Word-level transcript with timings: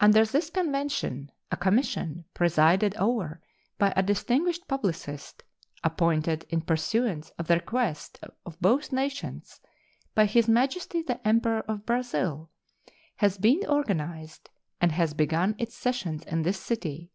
Under 0.00 0.26
this 0.26 0.50
convention 0.50 1.32
a 1.50 1.56
commission, 1.56 2.26
presided 2.34 2.94
over 2.98 3.40
by 3.78 3.90
a 3.96 4.02
distinguished 4.02 4.68
publicist, 4.68 5.44
appointed 5.82 6.44
in 6.50 6.60
pursuance 6.60 7.30
of 7.38 7.46
the 7.46 7.54
request 7.54 8.20
of 8.44 8.60
both 8.60 8.92
nations 8.92 9.62
by 10.14 10.26
His 10.26 10.46
Majesty 10.46 11.00
the 11.00 11.26
Emperor 11.26 11.60
of 11.60 11.86
Brazil, 11.86 12.50
has 13.16 13.38
been 13.38 13.64
organized 13.66 14.50
and 14.78 14.92
has 14.92 15.14
begun 15.14 15.54
its 15.56 15.74
sessions 15.74 16.22
in 16.26 16.42
this 16.42 16.60
city. 16.60 17.10